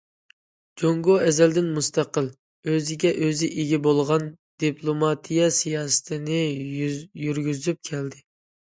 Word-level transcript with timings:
جۇڭگو 0.83 1.17
ئەزەلدىن 1.25 1.67
مۇستەقىل، 1.75 2.31
ئۆزىگە 2.73 3.13
ئۆزى 3.27 3.51
ئىگە 3.59 3.81
بولغان 3.91 4.27
دىپلوماتىيە 4.67 5.55
سىياسىتىنى 5.63 6.45
يۈرگۈزۈپ 7.29 7.85
كەلدى. 7.95 8.29